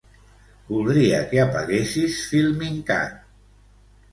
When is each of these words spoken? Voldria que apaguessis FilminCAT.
Voldria 0.69 1.19
que 1.33 1.41
apaguessis 1.43 2.17
FilminCAT. 2.33 3.21